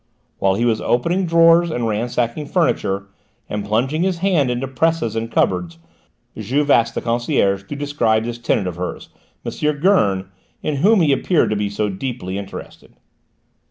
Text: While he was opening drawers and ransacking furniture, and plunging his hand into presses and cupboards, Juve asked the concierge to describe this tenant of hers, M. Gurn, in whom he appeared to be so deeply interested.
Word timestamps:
While 0.39 0.55
he 0.55 0.65
was 0.65 0.81
opening 0.81 1.27
drawers 1.27 1.69
and 1.69 1.87
ransacking 1.87 2.47
furniture, 2.47 3.05
and 3.47 3.63
plunging 3.63 4.01
his 4.01 4.17
hand 4.17 4.49
into 4.49 4.67
presses 4.67 5.15
and 5.15 5.31
cupboards, 5.31 5.77
Juve 6.35 6.71
asked 6.71 6.95
the 6.95 7.03
concierge 7.03 7.65
to 7.65 7.75
describe 7.75 8.23
this 8.25 8.39
tenant 8.39 8.65
of 8.67 8.77
hers, 8.77 9.09
M. 9.45 9.79
Gurn, 9.79 10.31
in 10.63 10.77
whom 10.77 11.01
he 11.01 11.11
appeared 11.13 11.51
to 11.51 11.55
be 11.55 11.69
so 11.69 11.87
deeply 11.87 12.39
interested. 12.39 12.95